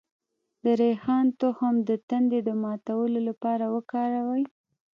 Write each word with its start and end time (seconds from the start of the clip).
د 0.63 0.65
ریحان 0.81 1.25
تخم 1.41 1.75
د 1.89 1.91
تندې 2.09 2.39
د 2.47 2.49
ماتولو 2.63 3.19
لپاره 3.29 3.65
وکاروئ 3.75 4.43